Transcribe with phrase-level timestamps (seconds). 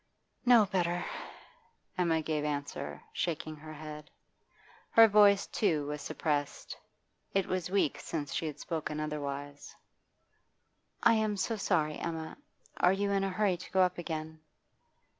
[0.47, 1.05] 'No better,'
[1.95, 4.09] Emma gave answer, shaking her head.
[4.89, 6.75] Her voice, too, was suppressed;
[7.35, 9.75] it was weeks since she had spoken otherwise.
[11.03, 12.35] 'I am so sorry, Emma.
[12.77, 14.39] Are you in a hurry to go up again?